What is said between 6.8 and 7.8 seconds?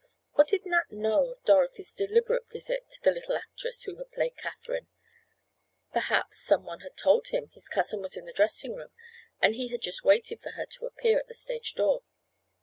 told him his